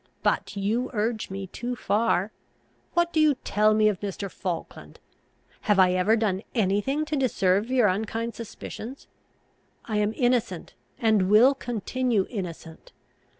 But 0.23 0.55
you 0.57 0.89
urge 0.93 1.29
me 1.29 1.45
too 1.45 1.75
far. 1.75 2.31
What 2.95 3.13
do 3.13 3.19
you 3.19 3.35
tell 3.43 3.75
me 3.75 3.87
of 3.87 3.99
Mr. 3.99 4.31
Falkland? 4.31 4.99
Have 5.69 5.77
I 5.77 5.91
ever 5.93 6.15
done 6.15 6.41
any 6.55 6.81
thing 6.81 7.05
to 7.05 7.15
deserve 7.15 7.69
your 7.69 7.87
unkind 7.87 8.33
suspicions? 8.33 9.05
I 9.85 9.97
am 9.97 10.13
innocent, 10.15 10.73
and 10.97 11.29
will 11.29 11.53
continue 11.53 12.25
innocent. 12.31 12.91